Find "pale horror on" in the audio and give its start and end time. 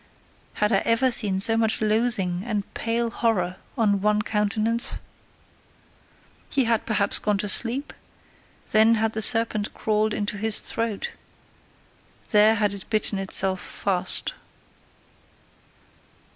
2.73-4.01